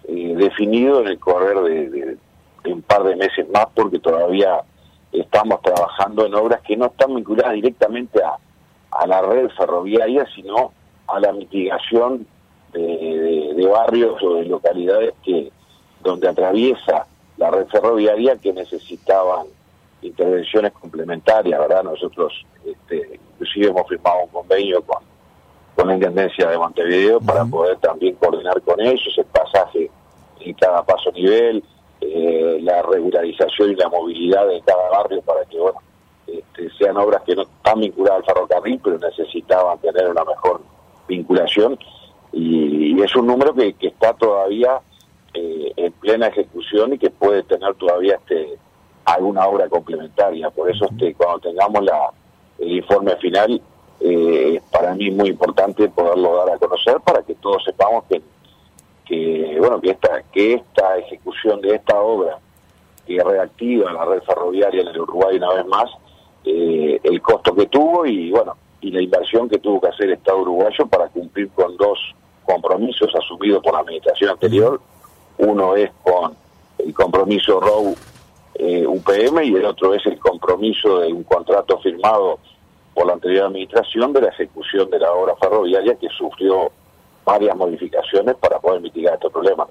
eh, 0.06 0.34
definido 0.36 1.00
en 1.00 1.08
el 1.08 1.18
correr 1.18 1.58
de 1.60 2.72
un 2.72 2.82
par 2.82 3.02
de 3.04 3.16
meses 3.16 3.48
más, 3.50 3.66
porque 3.74 3.98
todavía 3.98 4.60
estamos 5.12 5.60
trabajando 5.62 6.26
en 6.26 6.34
obras 6.34 6.60
que 6.62 6.76
no 6.76 6.86
están 6.86 7.14
vinculadas 7.14 7.54
directamente 7.54 8.22
a, 8.22 8.36
a 8.90 9.06
la 9.06 9.22
red 9.22 9.48
ferroviaria, 9.56 10.26
sino 10.34 10.72
a 11.06 11.20
la 11.20 11.32
mitigación 11.32 12.26
de, 12.72 13.54
de 13.54 13.66
barrios 13.66 14.22
o 14.22 14.34
de 14.34 14.44
localidades 14.44 15.14
que 15.24 15.50
donde 16.02 16.28
atraviesa 16.28 17.06
la 17.36 17.50
red 17.50 17.66
ferroviaria 17.68 18.36
que 18.36 18.52
necesitaban 18.52 19.46
intervenciones 20.02 20.72
complementarias, 20.72 21.58
¿verdad? 21.58 21.84
Nosotros 21.84 22.32
este, 22.64 23.20
inclusive 23.32 23.68
hemos 23.68 23.88
firmado 23.88 24.24
un 24.24 24.28
convenio 24.28 24.82
con, 24.82 25.02
con 25.74 25.88
la 25.88 25.94
Intendencia 25.94 26.48
de 26.48 26.58
Montevideo 26.58 27.20
para 27.20 27.44
poder 27.44 27.78
también 27.78 28.14
coordinar 28.16 28.60
con 28.62 28.80
ellos 28.80 29.14
el 29.16 29.24
pasaje 29.26 29.90
en 30.40 30.54
cada 30.54 30.84
paso 30.84 31.10
nivel, 31.12 31.62
eh, 32.00 32.58
la 32.62 32.82
regularización 32.82 33.72
y 33.72 33.74
la 33.74 33.88
movilidad 33.88 34.46
de 34.46 34.60
cada 34.62 34.88
barrio 34.90 35.20
para 35.22 35.44
que, 35.44 35.58
bueno, 35.58 35.78
este, 36.26 36.70
sean 36.78 36.96
obras 36.96 37.22
que 37.22 37.34
no 37.34 37.42
están 37.42 37.80
vinculadas 37.80 38.20
al 38.20 38.34
ferrocarril, 38.34 38.80
pero 38.82 38.98
necesitaban 38.98 39.78
tener 39.78 40.08
una 40.08 40.24
mejor 40.24 40.60
vinculación. 41.08 41.78
Y, 42.32 43.00
es 43.02 43.14
un 43.16 43.26
número 43.26 43.54
que, 43.54 43.72
que 43.74 43.88
está 43.88 44.12
todavía 44.12 44.80
eh, 45.32 45.72
en 45.76 45.92
plena 45.92 46.26
ejecución 46.26 46.92
y 46.94 46.98
que 46.98 47.10
puede 47.10 47.42
tener 47.44 47.74
todavía 47.76 48.16
este 48.16 48.58
alguna 49.04 49.46
obra 49.46 49.68
complementaria. 49.68 50.50
Por 50.50 50.70
eso 50.70 50.86
este, 50.90 51.14
cuando 51.14 51.38
tengamos 51.38 51.82
la, 51.84 52.10
el 52.58 52.72
informe 52.72 53.16
final, 53.16 53.60
eh, 54.00 54.60
para 54.70 54.94
mí 54.94 55.08
es 55.08 55.14
muy 55.14 55.30
importante 55.30 55.88
poderlo 55.88 56.36
dar 56.36 56.54
a 56.54 56.58
conocer 56.58 57.00
para 57.00 57.22
que 57.22 57.34
todos 57.34 57.64
sepamos 57.64 58.04
que, 58.08 58.22
que 59.04 59.56
bueno 59.58 59.80
que 59.80 59.90
esta 59.90 60.22
que 60.30 60.54
esta 60.54 60.98
ejecución 60.98 61.60
de 61.60 61.74
esta 61.74 62.00
obra 62.00 62.38
que 63.06 63.22
reactiva 63.22 63.92
la 63.92 64.04
red 64.04 64.22
ferroviaria 64.22 64.82
en 64.82 64.88
el 64.88 65.00
Uruguay 65.00 65.36
una 65.36 65.52
vez 65.54 65.66
más 65.66 65.90
eh, 66.44 67.00
el 67.02 67.20
costo 67.20 67.54
que 67.56 67.66
tuvo 67.66 68.06
y 68.06 68.30
bueno 68.30 68.56
y 68.80 68.92
la 68.92 69.02
inversión 69.02 69.48
que 69.48 69.58
tuvo 69.58 69.80
que 69.80 69.88
hacer 69.88 70.06
el 70.06 70.12
Estado 70.12 70.42
uruguayo 70.42 70.86
para 70.86 71.08
cumplir 71.08 71.48
con 71.50 71.76
dos 71.76 71.98
compromisos 72.48 73.14
asumidos 73.14 73.62
por 73.62 73.74
la 73.74 73.80
administración 73.80 74.30
anterior 74.30 74.80
uno 75.36 75.76
es 75.76 75.90
con 76.02 76.34
el 76.78 76.94
compromiso 76.94 77.60
ROW 77.60 77.94
eh, 78.54 78.86
UPM 78.86 79.44
y 79.44 79.54
el 79.54 79.64
otro 79.66 79.94
es 79.94 80.04
el 80.06 80.18
compromiso 80.18 81.00
de 81.00 81.12
un 81.12 81.22
contrato 81.24 81.78
firmado 81.78 82.38
por 82.94 83.06
la 83.06 83.12
anterior 83.12 83.46
administración 83.46 84.12
de 84.12 84.22
la 84.22 84.28
ejecución 84.28 84.90
de 84.90 84.98
la 84.98 85.12
obra 85.12 85.34
ferroviaria 85.36 85.94
que 85.94 86.08
sufrió 86.08 86.72
varias 87.24 87.56
modificaciones 87.56 88.34
para 88.36 88.58
poder 88.58 88.80
mitigar 88.80 89.14
este 89.14 89.30
problema. 89.30 89.66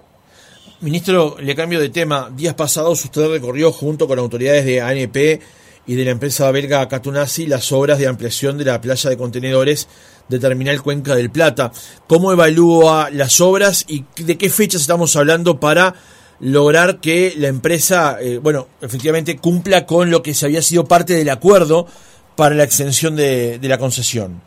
Ministro, 0.80 1.36
le 1.40 1.56
cambio 1.56 1.80
de 1.80 1.90
tema. 1.90 2.30
Días 2.32 2.54
pasados 2.54 3.04
usted 3.04 3.32
recorrió 3.32 3.72
junto 3.72 4.08
con 4.08 4.20
autoridades 4.20 4.64
de 4.64 4.80
ANP 4.80 5.42
y 5.88 5.96
de 5.96 6.06
la 6.06 6.12
empresa 6.12 6.52
belga 6.52 6.88
Catunasi 6.88 7.48
las 7.48 7.72
obras 7.72 7.98
de 7.98 8.08
ampliación 8.08 8.58
de 8.58 8.66
la 8.66 8.80
playa 8.82 9.10
de 9.10 9.18
contenedores 9.18 9.88
de 10.28 10.38
Terminal 10.38 10.84
Cuenca 10.84 11.16
del 11.16 11.32
Plata. 11.32 11.72
¿Cómo 12.08 12.32
evalúa 12.34 13.10
las 13.12 13.40
obras 13.40 13.86
y 13.88 14.04
de 14.18 14.38
qué 14.38 14.50
fechas 14.50 14.82
estamos 14.82 15.16
hablando 15.16 15.60
para 15.60 15.96
lograr 16.40 17.00
que 17.00 17.34
la 17.38 17.48
empresa, 17.48 18.18
eh, 18.20 18.38
bueno, 18.38 18.68
efectivamente 18.82 19.38
cumpla 19.38 19.86
con 19.86 20.12
lo 20.12 20.22
que 20.22 20.34
se 20.34 20.46
había 20.46 20.62
sido 20.62 20.86
parte 20.86 21.14
del 21.14 21.30
acuerdo 21.30 21.88
para 22.36 22.54
la 22.54 22.64
extensión 22.64 23.16
de, 23.16 23.58
la 23.62 23.78
concesión? 23.78 24.42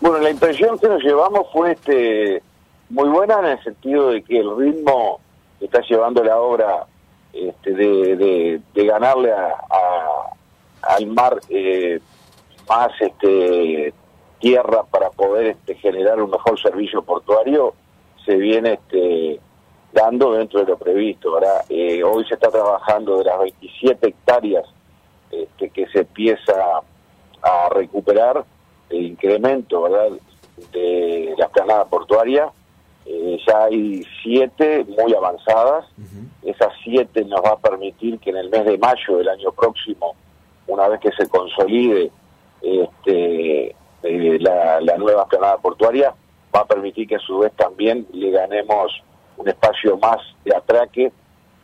Bueno, 0.00 0.18
la 0.18 0.30
impresión 0.30 0.78
que 0.78 0.88
nos 0.88 1.02
llevamos 1.02 1.46
fue 1.52 1.72
este 1.72 2.42
muy 2.90 3.08
buena 3.08 3.38
en 3.40 3.46
el 3.46 3.62
sentido 3.62 4.10
de 4.10 4.22
que 4.22 4.40
el 4.40 4.56
ritmo 4.56 5.20
que 5.58 5.66
está 5.66 5.80
llevando 5.88 6.22
la 6.24 6.38
obra 6.38 6.86
este, 7.32 7.72
de, 7.72 8.60
de, 8.74 8.84
ganarle 8.86 9.32
a, 9.32 9.54
al 10.82 11.06
mar 11.06 11.38
eh, 11.48 12.00
más 12.68 12.88
este 13.00 13.92
tierra 14.38 14.84
para 14.84 15.10
poder 15.10 15.48
este, 15.48 15.74
generar 15.74 16.22
un 16.22 16.30
mejor 16.30 16.60
servicio 16.60 17.02
portuario 17.02 17.74
se 18.24 18.36
viene 18.36 18.74
este 18.74 19.40
dando 19.92 20.32
dentro 20.32 20.60
de 20.60 20.66
lo 20.66 20.78
previsto. 20.78 21.32
¿verdad? 21.32 21.64
Eh, 21.68 22.02
hoy 22.02 22.24
se 22.26 22.34
está 22.34 22.50
trabajando 22.50 23.18
de 23.18 23.24
las 23.24 23.38
27 23.38 24.08
hectáreas 24.08 24.64
este, 25.30 25.70
que 25.70 25.86
se 25.88 26.00
empieza 26.00 26.80
a 27.42 27.68
recuperar 27.70 28.44
el 28.90 29.06
incremento 29.06 29.82
¿verdad? 29.82 30.18
de 30.72 31.34
la 31.36 31.46
esplanada 31.46 31.84
portuaria. 31.86 32.50
Eh, 33.10 33.38
ya 33.46 33.64
hay 33.64 34.04
siete 34.22 34.84
muy 34.84 35.14
avanzadas. 35.14 35.86
Esas 36.42 36.72
siete 36.84 37.24
nos 37.24 37.40
va 37.40 37.52
a 37.52 37.58
permitir 37.58 38.18
que 38.18 38.30
en 38.30 38.36
el 38.36 38.50
mes 38.50 38.66
de 38.66 38.76
mayo 38.76 39.16
del 39.16 39.30
año 39.30 39.50
próximo, 39.52 40.14
una 40.66 40.88
vez 40.88 41.00
que 41.00 41.12
se 41.12 41.26
consolide 41.26 42.10
este, 42.60 43.74
eh, 44.02 44.38
la, 44.40 44.82
la 44.82 44.98
nueva 44.98 45.22
esplanada 45.22 45.56
portuaria, 45.56 46.14
va 46.54 46.60
a 46.60 46.66
permitir 46.66 47.08
que 47.08 47.16
a 47.16 47.20
su 47.20 47.38
vez 47.38 47.52
también 47.52 48.06
le 48.12 48.30
ganemos 48.30 48.92
un 49.38 49.48
espacio 49.48 49.96
más 49.96 50.18
de 50.44 50.54
atraque, 50.54 51.10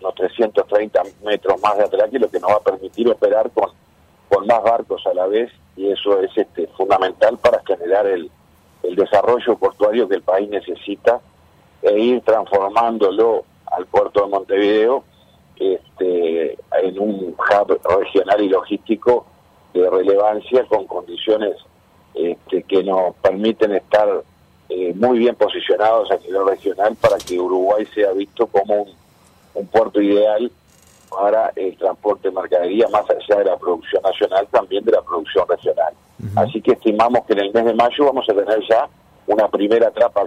unos 0.00 0.14
330 0.14 1.02
metros 1.24 1.60
más 1.60 1.76
de 1.76 1.84
atraque, 1.84 2.18
lo 2.18 2.30
que 2.30 2.40
nos 2.40 2.52
va 2.52 2.56
a 2.56 2.60
permitir 2.60 3.06
operar 3.10 3.50
con, 3.50 3.68
con 4.30 4.46
más 4.46 4.62
barcos 4.62 5.06
a 5.06 5.12
la 5.12 5.26
vez 5.26 5.52
y 5.76 5.90
eso 5.90 6.20
es 6.20 6.30
este, 6.38 6.68
fundamental 6.68 7.36
para 7.36 7.62
generar 7.66 8.06
el, 8.06 8.30
el 8.82 8.96
desarrollo 8.96 9.56
portuario 9.56 10.08
que 10.08 10.14
el 10.14 10.22
país 10.22 10.48
necesita 10.48 11.20
e 11.84 11.98
ir 11.98 12.20
transformándolo 12.22 13.44
al 13.66 13.86
puerto 13.86 14.24
de 14.24 14.30
Montevideo 14.30 15.04
este, 15.56 16.58
en 16.82 16.98
un 16.98 17.36
hub 17.36 17.80
regional 17.84 18.40
y 18.40 18.48
logístico 18.48 19.26
de 19.74 19.88
relevancia 19.90 20.64
con 20.66 20.86
condiciones 20.86 21.56
este, 22.14 22.62
que 22.62 22.82
nos 22.82 23.14
permiten 23.16 23.72
estar 23.72 24.08
eh, 24.68 24.94
muy 24.94 25.18
bien 25.18 25.34
posicionados 25.34 26.10
a 26.10 26.16
nivel 26.16 26.46
regional 26.46 26.96
para 26.96 27.18
que 27.18 27.38
Uruguay 27.38 27.84
sea 27.94 28.12
visto 28.12 28.46
como 28.46 28.86
un, 29.54 29.66
puerto 29.66 30.00
ideal 30.00 30.50
para 31.10 31.52
el 31.54 31.76
transporte 31.76 32.28
de 32.28 32.34
mercadería, 32.34 32.88
más 32.88 33.04
allá 33.08 33.38
de 33.38 33.44
la 33.44 33.56
producción 33.56 34.02
nacional, 34.02 34.48
también 34.50 34.84
de 34.84 34.92
la 34.92 35.02
producción 35.02 35.46
regional. 35.48 35.94
Así 36.36 36.60
que 36.60 36.72
estimamos 36.72 37.24
que 37.26 37.34
en 37.34 37.40
el 37.40 37.52
mes 37.52 37.64
de 37.64 37.74
mayo 37.74 38.06
vamos 38.06 38.28
a 38.28 38.34
tener 38.34 38.60
ya 38.68 38.88
una 39.26 39.48
primera 39.48 39.88
etapa, 39.88 40.26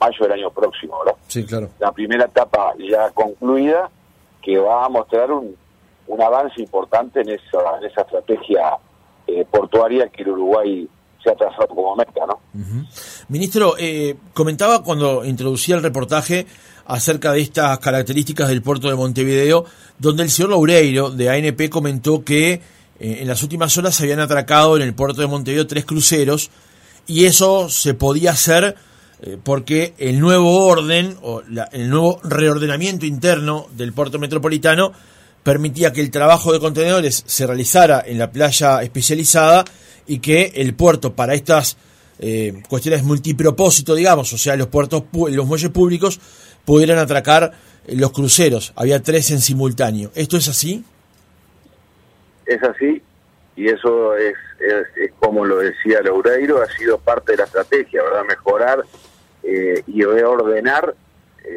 mayo 0.00 0.16
del 0.20 0.32
año 0.32 0.50
próximo, 0.50 0.98
¿verdad? 1.04 1.18
Sí, 1.28 1.44
claro. 1.44 1.70
La 1.78 1.92
primera 1.92 2.26
etapa 2.26 2.74
ya 2.78 3.10
concluida, 3.10 3.90
que 4.42 4.58
va 4.58 4.84
a 4.84 4.88
mostrar 4.88 5.30
un, 5.32 5.56
un 6.06 6.22
avance 6.22 6.60
importante 6.60 7.20
en 7.20 7.30
esa, 7.30 7.78
en 7.80 7.90
esa 7.90 8.02
estrategia 8.02 8.76
eh, 9.26 9.44
portuaria 9.50 10.08
que 10.08 10.22
el 10.22 10.30
Uruguay 10.30 10.88
se 11.22 11.30
ha 11.30 11.34
trazado 11.34 11.66
como 11.68 11.96
meta, 11.96 12.26
¿no? 12.26 12.40
Ministro, 13.28 13.74
eh, 13.78 14.16
comentaba 14.32 14.82
cuando 14.82 15.24
introducía 15.24 15.74
el 15.74 15.82
reportaje 15.82 16.46
acerca 16.86 17.32
de 17.32 17.40
estas 17.40 17.78
características 17.80 18.48
del 18.48 18.62
puerto 18.62 18.88
de 18.88 18.94
Montevideo, 18.94 19.64
donde 19.98 20.22
el 20.22 20.30
señor 20.30 20.50
Loureiro 20.50 21.10
de 21.10 21.28
ANP 21.28 21.68
comentó 21.68 22.22
que 22.24 22.52
eh, 22.52 22.60
en 22.98 23.28
las 23.28 23.42
últimas 23.42 23.76
horas 23.76 23.96
se 23.96 24.04
habían 24.04 24.20
atracado 24.20 24.76
en 24.76 24.82
el 24.82 24.94
puerto 24.94 25.20
de 25.20 25.26
Montevideo 25.26 25.66
tres 25.66 25.84
cruceros 25.84 26.50
y 27.06 27.24
eso 27.24 27.68
se 27.68 27.94
podía 27.94 28.30
hacer 28.30 28.76
eh, 29.22 29.38
porque 29.42 29.94
el 29.98 30.20
nuevo 30.20 30.66
orden 30.66 31.16
o 31.22 31.40
el 31.40 31.90
nuevo 31.90 32.20
reordenamiento 32.22 33.06
interno 33.06 33.66
del 33.72 33.92
puerto 33.92 34.18
metropolitano 34.18 34.92
permitía 35.42 35.92
que 35.92 36.00
el 36.00 36.10
trabajo 36.10 36.52
de 36.52 36.60
contenedores 36.60 37.22
se 37.24 37.46
realizara 37.46 38.02
en 38.04 38.18
la 38.18 38.30
playa 38.30 38.82
especializada 38.82 39.64
y 40.06 40.18
que 40.18 40.52
el 40.56 40.74
puerto 40.74 41.14
para 41.14 41.34
estas 41.34 41.76
eh, 42.18 42.62
cuestiones 42.68 43.04
multipropósito, 43.04 43.94
digamos, 43.94 44.32
o 44.32 44.38
sea, 44.38 44.56
los 44.56 44.68
puertos, 44.68 45.04
los 45.12 45.46
muelles 45.46 45.70
públicos 45.70 46.20
pudieran 46.64 46.98
atracar 46.98 47.52
eh, 47.86 47.94
los 47.96 48.12
cruceros. 48.12 48.72
Había 48.76 49.02
tres 49.02 49.30
en 49.30 49.40
simultáneo. 49.40 50.10
¿Esto 50.14 50.36
es 50.36 50.48
así? 50.48 50.84
Es 52.44 52.62
así, 52.62 53.02
y 53.56 53.68
eso 53.68 54.16
es, 54.16 54.34
es, 54.60 55.10
como 55.18 55.44
lo 55.44 55.58
decía 55.58 56.00
Loureiro, 56.02 56.62
ha 56.62 56.66
sido 56.76 56.98
parte 56.98 57.32
de 57.32 57.38
la 57.38 57.44
estrategia, 57.44 58.02
¿verdad? 58.02 58.24
Mejorar 58.28 58.84
eh, 59.46 59.82
y 59.86 60.02
reordenar 60.02 60.94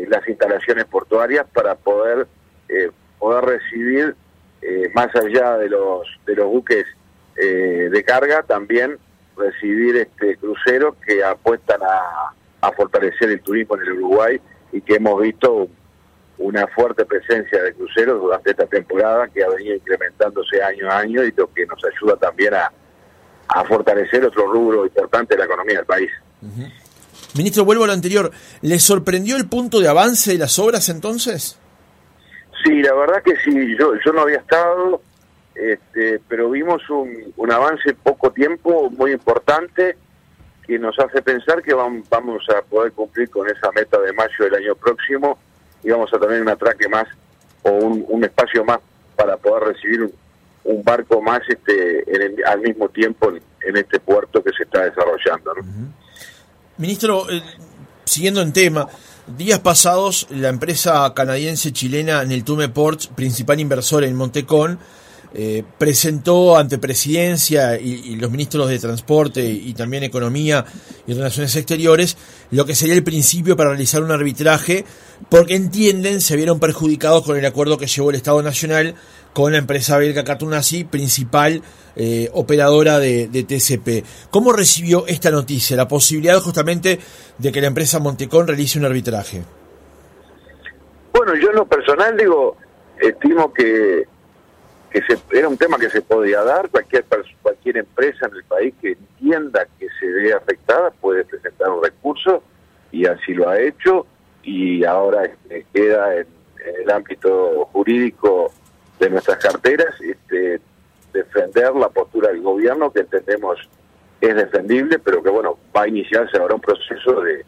las 0.08 0.28
instalaciones 0.28 0.86
portuarias 0.86 1.48
para 1.52 1.74
poder 1.74 2.28
poder 3.18 3.44
recibir 3.44 4.16
más 4.94 5.08
allá 5.16 5.58
de 5.58 5.68
los 5.68 6.08
de 6.28 6.36
los 6.36 6.46
buques 6.46 6.86
de 7.36 8.04
carga 8.06 8.44
también 8.44 9.00
recibir 9.40 9.96
este 9.96 10.38
cruceros 10.38 10.96
que 11.06 11.24
apuestan 11.24 11.80
a, 11.82 12.72
fortalecer 12.76 13.30
el 13.30 13.42
turismo 13.42 13.76
en 13.78 13.82
el 13.84 13.94
Uruguay 13.94 14.40
y 14.72 14.82
que 14.82 14.96
hemos 14.96 15.22
visto 15.22 15.68
una 16.38 16.68
fuerte 16.68 17.06
presencia 17.06 17.64
de 17.64 17.74
cruceros 17.74 18.22
durante 18.22 18.52
esta 18.52 18.66
temporada 18.66 19.28
que 19.30 19.44
ha 19.44 19.50
venido 19.50 19.76
incrementándose 19.76 20.62
año 20.62 20.90
a 20.90 21.00
año 21.00 21.24
y 21.24 21.32
lo 21.32 21.52
que 21.54 21.66
nos 21.66 21.82
ayuda 21.84 22.18
también 22.18 22.54
a, 22.54 22.72
fortalecer 23.68 24.24
otro 24.24 24.46
rubro 24.52 24.86
importante 24.86 25.34
de 25.34 25.40
la 25.40 25.46
economía 25.46 25.78
del 25.78 25.86
país. 25.86 26.12
Ministro, 27.36 27.66
vuelvo 27.66 27.84
a 27.84 27.88
lo 27.88 27.94
anterior. 27.94 28.32
¿Le 28.62 28.80
sorprendió 28.80 29.38
el 29.38 29.48
punto 29.48 29.80
de 29.80 29.88
avance 29.88 30.32
de 30.32 30.38
las 30.38 30.58
obras 30.60 30.90
entonces? 30.90 31.60
Sí, 32.64 32.82
la 32.82 32.94
verdad 32.94 33.22
que 33.24 33.36
sí. 33.44 33.76
Yo, 33.80 33.94
yo 34.04 34.12
no 34.12 34.22
había 34.22 34.38
estado, 34.38 35.02
este, 35.56 36.20
pero 36.28 36.50
vimos 36.50 36.82
un, 36.90 37.34
un 37.38 37.52
avance 37.52 37.90
en 37.90 37.96
poco 37.98 38.32
tiempo 38.32 38.90
muy 38.90 39.12
importante 39.12 39.96
que 40.70 40.78
nos 40.78 40.98
hace 41.00 41.24
pensar 41.24 41.64
que 41.64 41.74
vamos 41.74 42.48
a 42.56 42.62
poder 42.62 42.92
cumplir 42.92 43.30
con 43.30 43.48
esa 43.50 43.72
meta 43.72 44.00
de 44.00 44.14
mayo 44.14 44.36
del 44.40 44.54
año 44.54 44.76
próximo 44.76 45.40
y 45.84 45.90
vamos 45.90 46.14
a 46.14 46.20
tener 46.20 46.42
un 46.42 46.50
atraque 46.50 46.88
más 46.88 47.08
o 47.64 47.72
un, 47.72 48.24
espacio 48.24 48.64
más 48.64 48.80
para 49.16 49.36
poder 49.38 49.74
recibir 49.74 50.04
un, 50.64 50.84
barco 50.84 51.22
más 51.22 51.42
este 51.48 52.06
al 52.46 52.62
mismo 52.62 52.88
tiempo 52.90 53.32
en, 53.32 53.78
este 53.78 54.00
puerto 54.00 54.44
que 54.44 54.52
se 54.52 54.64
está 54.64 54.84
desarrollando. 54.84 55.54
Ministro, 56.80 57.30
eh, 57.30 57.44
siguiendo 58.06 58.42
en 58.42 58.54
tema, 58.54 58.88
días 59.38 59.60
pasados 59.60 60.28
la 60.30 60.48
empresa 60.48 61.14
canadiense 61.14 61.74
chilena 61.74 62.24
Neltume 62.24 62.70
Ports, 62.70 63.08
principal 63.08 63.60
inversor 63.60 64.06
en 64.06 64.16
Montecón, 64.16 64.80
eh, 65.32 65.64
presentó 65.78 66.58
ante 66.58 66.80
presidencia 66.80 67.80
y, 67.80 68.16
los 68.16 68.32
ministros 68.32 68.68
de 68.68 68.80
transporte 68.80 69.46
y, 69.46 69.74
también 69.76 70.04
economía 70.04 70.66
y 71.06 71.14
relaciones 71.14 71.56
exteriores 71.56 72.18
lo 72.50 72.66
que 72.66 72.74
sería 72.74 72.96
el 72.96 73.04
principio 73.04 73.56
para 73.56 73.70
realizar 73.70 74.02
un 74.02 74.10
arbitraje 74.10 74.86
porque 75.30 75.56
entienden 75.56 76.20
se 76.22 76.36
vieron 76.36 76.60
perjudicados 76.60 77.24
con 77.24 77.38
el 77.38 77.46
acuerdo 77.46 77.78
que 77.78 77.86
llevó 77.86 78.10
el 78.10 78.16
Estado 78.16 78.42
Nacional 78.42 78.96
con 79.34 79.52
la 79.52 79.60
empresa 79.60 80.00
belga 80.00 80.24
Catunasi, 80.24 80.84
principal 80.84 81.62
eh, 81.96 82.32
operadora 82.34 82.98
de, 82.98 83.28
de, 83.28 83.44
TCP. 83.44 84.32
¿Cómo 84.32 84.52
recibió 84.52 85.06
esta 85.06 85.30
noticia, 85.30 85.78
la 85.78 85.88
posibilidad 85.88 86.40
justamente 86.40 87.00
de 87.38 87.52
que 87.52 87.62
la 87.62 87.68
empresa 87.68 88.00
Montecón 88.00 88.48
realice 88.48 88.80
un 88.80 88.86
arbitraje? 88.86 89.44
Bueno, 91.14 91.36
yo 91.36 91.50
en 91.50 91.56
lo 91.56 91.68
personal 91.68 92.18
digo, 92.18 92.58
estimo 93.00 93.54
que 93.54 94.08
que 94.90 95.02
se, 95.04 95.18
era 95.32 95.48
un 95.48 95.58
tema 95.58 95.78
que 95.78 95.90
se 95.90 96.02
podía 96.02 96.44
dar, 96.44 96.70
cualquier 96.70 97.06
cualquier 97.42 97.78
empresa 97.78 98.28
en 98.28 98.36
el 98.36 98.44
país 98.44 98.74
que 98.82 98.92
entienda 98.94 99.68
que 99.78 99.88
se 100.00 100.08
ve 100.08 100.34
afectada 100.34 100.92
puede 100.92 101.24
presentar 101.26 101.70
un 101.70 101.84
recurso 101.84 102.44
y 102.92 103.06
así 103.06 103.34
lo 103.34 103.50
ha 103.50 103.60
hecho 103.60 104.08
y 104.44 104.84
ahora 104.84 105.26
este, 105.26 105.66
queda 105.74 106.16
en, 106.16 106.28
el 106.82 106.92
ámbito 106.92 107.66
jurídico 107.72 108.52
de 109.00 109.10
nuestras 109.10 109.38
carteras 109.38 109.96
este, 110.02 110.60
defender 111.14 111.74
la 111.76 111.90
postura 111.90 112.30
del 112.30 112.42
gobierno 112.42 112.92
que 112.92 113.00
entendemos 113.02 113.58
es 114.20 114.36
defendible, 114.36 115.00
pero 115.00 115.24
que 115.24 115.30
bueno, 115.30 115.58
va 115.76 115.84
a 115.84 115.88
iniciarse 115.88 116.38
ahora 116.38 116.56
un 116.56 116.62
proceso 116.62 117.22
de, 117.22 117.46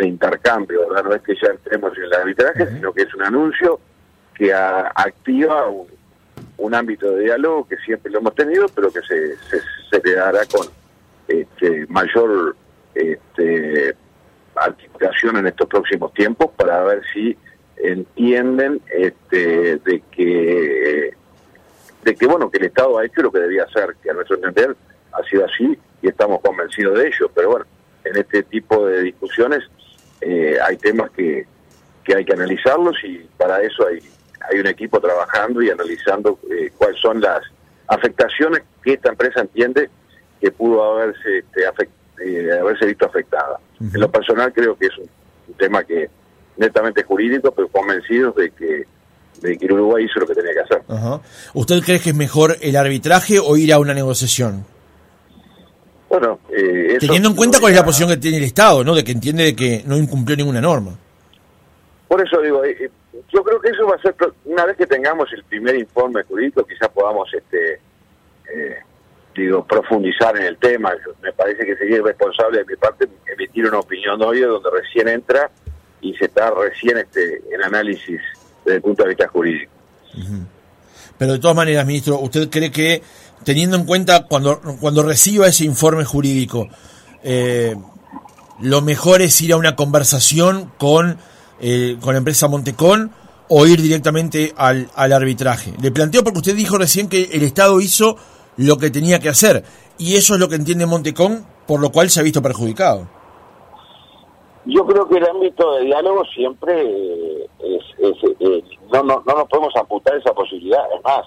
intercambio, 0.00 0.88
¿verdad? 0.88 1.04
No 1.04 1.14
es 1.14 1.22
que 1.22 1.34
ya 1.40 1.52
entremos 1.52 1.96
en 1.96 2.02
el 2.02 2.12
arbitraje, 2.12 2.66
sino 2.74 2.92
que 2.92 3.02
es 3.02 3.14
un 3.14 3.22
anuncio 3.22 3.78
que 4.34 4.52
activa 4.52 5.68
un 5.68 5.86
un 6.58 6.74
ámbito 6.74 7.10
de 7.12 7.24
diálogo 7.24 7.66
que 7.66 7.76
siempre 7.78 8.10
lo 8.12 8.18
hemos 8.18 8.34
tenido, 8.34 8.66
pero 8.74 8.92
que 8.92 9.00
se, 9.02 9.36
se, 9.90 10.02
quedará 10.02 10.40
con 10.46 10.66
este, 11.28 11.86
mayor 11.88 12.56
este, 12.94 13.96
articulación 14.54 15.38
en 15.38 15.46
estos 15.48 15.68
próximos 15.68 16.12
tiempos 16.14 16.50
para 16.56 16.82
ver 16.84 17.02
si 17.12 17.36
entienden 17.76 18.80
este, 18.92 19.76
de 19.78 20.02
que 20.10 21.14
de 22.04 22.16
que 22.16 22.26
bueno 22.26 22.50
que 22.50 22.58
el 22.58 22.64
Estado 22.64 22.98
ha 22.98 23.04
hecho 23.04 23.22
lo 23.22 23.30
que 23.30 23.38
debía 23.38 23.64
hacer, 23.64 23.94
que 24.02 24.10
a 24.10 24.14
nuestro 24.14 24.36
entender 24.36 24.76
ha 25.12 25.22
sido 25.28 25.44
así 25.44 25.78
y 26.00 26.08
estamos 26.08 26.40
convencidos 26.40 26.98
de 26.98 27.06
ello. 27.06 27.30
Pero 27.34 27.50
bueno, 27.50 27.66
en 28.04 28.16
este 28.16 28.42
tipo 28.42 28.86
de 28.86 29.02
discusiones 29.02 29.62
eh, 30.20 30.56
hay 30.64 30.76
temas 30.76 31.10
que, 31.12 31.46
que 32.04 32.16
hay 32.16 32.24
que 32.24 32.32
analizarlos 32.32 32.96
y 33.04 33.18
para 33.36 33.62
eso 33.62 33.86
hay 33.86 34.00
hay 34.50 34.60
un 34.60 34.66
equipo 34.66 35.00
trabajando 35.00 35.62
y 35.62 35.70
analizando 35.70 36.38
eh, 36.50 36.70
cuáles 36.76 37.00
son 37.00 37.20
las 37.20 37.40
afectaciones 37.88 38.62
que 38.82 38.94
esta 38.94 39.10
empresa 39.10 39.40
entiende 39.40 39.90
que 40.40 40.50
pudo 40.50 40.82
haberse 40.82 41.38
este, 41.38 41.62
eh, 42.24 42.58
haberse 42.60 42.86
visto 42.86 43.06
afectada. 43.06 43.58
En 43.80 44.00
lo 44.00 44.10
personal 44.10 44.52
creo 44.52 44.76
que 44.76 44.86
es 44.86 44.98
un, 44.98 45.08
tema 45.58 45.84
que 45.84 46.08
netamente 46.56 47.02
jurídico, 47.02 47.52
pero 47.52 47.68
convencidos 47.68 48.34
de 48.36 48.50
que 48.50 48.86
de 49.40 49.58
que 49.58 49.66
Uruguay 49.66 50.04
hizo 50.04 50.20
lo 50.20 50.26
que 50.26 50.34
tenía 50.34 50.52
que 50.52 50.60
hacer. 50.60 50.82
¿Usted 51.54 51.80
cree 51.82 52.00
que 52.00 52.10
es 52.10 52.16
mejor 52.16 52.56
el 52.60 52.76
arbitraje 52.76 53.38
o 53.38 53.56
ir 53.56 53.72
a 53.72 53.78
una 53.78 53.92
negociación? 53.92 54.64
Bueno, 56.08 56.38
eh, 56.50 56.98
teniendo 57.00 57.30
en 57.30 57.34
cuenta 57.34 57.58
cuál 57.58 57.72
es 57.72 57.78
la 57.78 57.84
posición 57.84 58.10
que 58.10 58.18
tiene 58.18 58.36
el 58.36 58.44
Estado, 58.44 58.84
¿no? 58.84 58.94
De 58.94 59.02
que 59.02 59.12
entiende 59.12 59.44
de 59.44 59.56
que 59.56 59.82
no 59.86 59.96
incumplió 59.96 60.36
ninguna 60.36 60.60
norma. 60.60 60.96
Por 62.06 62.24
eso 62.24 62.40
digo, 62.42 62.62
yo 63.32 63.42
creo 63.42 63.60
que 63.60 63.70
eso 63.70 63.86
va 63.86 63.96
a 63.96 64.02
ser, 64.02 64.14
una 64.44 64.66
vez 64.66 64.76
que 64.76 64.86
tengamos 64.86 65.32
el 65.32 65.42
primer 65.44 65.74
informe 65.76 66.22
jurídico, 66.24 66.64
quizás 66.64 66.88
podamos, 66.90 67.32
este 67.32 67.80
eh, 68.54 68.76
digo, 69.34 69.64
profundizar 69.64 70.36
en 70.36 70.44
el 70.44 70.58
tema. 70.58 70.92
me 71.22 71.32
parece 71.32 71.64
que 71.64 71.76
sería 71.76 71.96
irresponsable 71.96 72.58
de 72.58 72.64
mi 72.66 72.76
parte 72.76 73.08
emitir 73.26 73.66
una 73.66 73.78
opinión 73.78 74.20
hoy 74.22 74.40
donde 74.40 74.70
recién 74.70 75.08
entra 75.08 75.50
y 76.00 76.14
se 76.14 76.26
está 76.26 76.50
recién 76.50 76.98
este 76.98 77.42
en 77.50 77.62
análisis 77.62 78.20
desde 78.64 78.76
el 78.76 78.82
punto 78.82 79.02
de 79.04 79.08
vista 79.10 79.28
jurídico. 79.28 79.72
Pero 81.16 81.32
de 81.32 81.38
todas 81.38 81.56
maneras, 81.56 81.86
ministro, 81.86 82.18
¿usted 82.18 82.50
cree 82.50 82.70
que, 82.70 83.02
teniendo 83.44 83.76
en 83.76 83.86
cuenta 83.86 84.26
cuando, 84.26 84.60
cuando 84.80 85.02
reciba 85.02 85.46
ese 85.46 85.64
informe 85.64 86.04
jurídico, 86.04 86.68
eh, 87.22 87.76
lo 88.60 88.82
mejor 88.82 89.22
es 89.22 89.40
ir 89.40 89.52
a 89.52 89.56
una 89.56 89.76
conversación 89.76 90.70
con, 90.76 91.18
eh, 91.60 91.96
con 92.00 92.12
la 92.14 92.18
empresa 92.18 92.48
Montecón 92.48 93.12
o 93.54 93.66
ir 93.66 93.82
directamente 93.82 94.54
al, 94.56 94.88
al 94.94 95.12
arbitraje. 95.12 95.72
Le 95.82 95.90
planteo 95.90 96.24
porque 96.24 96.38
usted 96.38 96.56
dijo 96.56 96.78
recién 96.78 97.06
que 97.06 97.24
el 97.32 97.42
Estado 97.42 97.82
hizo 97.82 98.16
lo 98.56 98.78
que 98.78 98.90
tenía 98.90 99.20
que 99.20 99.28
hacer 99.28 99.62
y 99.98 100.16
eso 100.16 100.32
es 100.34 100.40
lo 100.40 100.48
que 100.48 100.54
entiende 100.54 100.86
Montecón, 100.86 101.44
por 101.66 101.78
lo 101.78 101.90
cual 101.90 102.08
se 102.08 102.20
ha 102.20 102.22
visto 102.22 102.40
perjudicado. 102.40 103.06
Yo 104.64 104.86
creo 104.86 105.06
que 105.06 105.18
el 105.18 105.26
ámbito 105.28 105.74
de 105.74 105.84
diálogo 105.84 106.24
siempre 106.34 106.80
es, 107.58 107.82
eh, 108.40 108.62
no, 108.90 109.02
no, 109.02 109.22
no 109.26 109.34
nos 109.34 109.48
podemos 109.48 109.76
amputar 109.76 110.16
esa 110.16 110.32
posibilidad. 110.32 110.84
Es 110.96 111.04
más, 111.04 111.26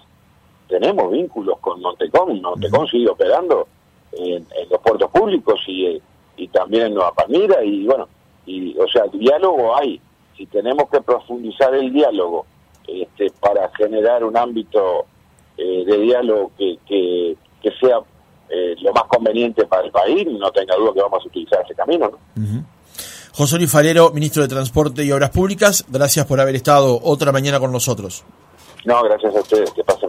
tenemos 0.68 1.12
vínculos 1.12 1.60
con 1.60 1.80
Montecón. 1.80 2.42
Montecón 2.42 2.88
sigue 2.88 3.08
operando 3.08 3.68
en, 4.14 4.48
los 4.72 4.82
puertos 4.82 5.12
públicos 5.12 5.60
y, 5.68 6.02
y 6.38 6.48
también 6.48 6.88
en 6.88 6.96
Nueva 6.96 7.12
Palmira 7.14 7.64
y 7.64 7.86
bueno, 7.86 8.08
y 8.48 8.76
o 8.80 8.88
sea, 8.88 9.04
diálogo 9.14 9.78
hay 9.78 10.02
si 10.38 10.46
tenemos 10.48 10.90
que 10.90 11.02
profundizar 11.02 11.74
el 11.74 11.92
diálogo 11.92 12.46
este, 12.88 13.32
para 13.40 13.70
generar 13.76 14.24
un 14.24 14.38
ámbito 14.38 15.06
eh, 15.58 15.84
de 15.86 15.98
diálogo 16.00 16.52
que, 16.58 16.78
que, 16.88 17.36
sea 17.80 18.00
eh, 18.50 18.76
lo 18.82 18.94
más 18.94 19.04
conveniente 19.06 19.66
para 19.66 19.84
el 19.84 19.92
país, 19.92 20.28
no 20.28 20.52
tenga 20.52 20.76
duda 20.76 20.94
que 20.94 21.02
vamos 21.02 21.24
a 21.24 21.28
utilizar 21.28 21.62
ese 21.64 21.74
camino. 21.74 22.12
¿no? 22.36 22.66
José 23.34 23.58
Luis 23.58 23.72
Falero, 23.72 24.12
ministro 24.12 24.44
de 24.44 24.48
Transporte 24.48 25.04
y 25.04 25.12
Obras 25.12 25.32
Públicas, 25.32 25.84
gracias 25.90 26.26
por 26.26 26.40
haber 26.40 26.56
estado 26.56 27.00
otra 27.04 27.32
mañana 27.32 27.60
con 27.60 27.72
nosotros. 27.72 28.24
No, 28.86 29.04
gracias 29.04 29.36
a 29.36 29.40
ustedes, 29.40 29.72
que 29.72 29.84
pasen 29.84 30.05